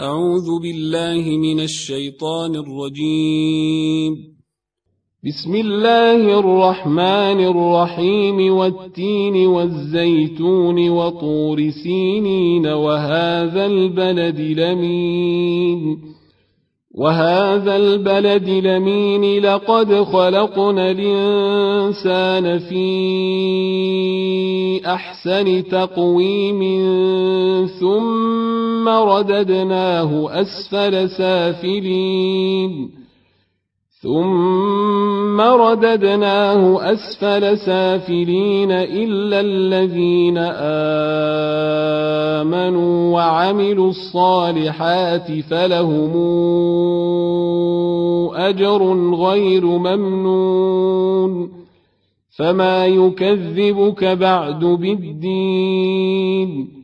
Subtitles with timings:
[0.00, 4.16] أعوذ بالله من الشيطان الرجيم.
[5.24, 8.54] بسم الله الرحمن الرحيم.
[8.54, 12.66] والتين والزيتون وطور سينين.
[12.66, 15.98] وهذا البلد لمين؟
[16.94, 22.86] وهذا البلد لمين؟ لقد خلقنا الإنسان في
[24.86, 26.60] أحسن تقويم
[27.80, 28.43] ثم
[28.88, 32.90] رددناه أسفل سافلين.
[34.02, 40.38] ثم رددناه أسفل سافلين إلا الذين
[42.44, 46.12] آمنوا وعملوا الصالحات فلهم
[48.34, 51.50] أجر غير ممنون.
[52.38, 56.83] فما يكذبك بعد بالدين.